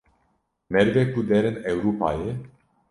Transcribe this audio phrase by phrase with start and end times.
[0.71, 2.31] Merivê ku derin Ewrupayê.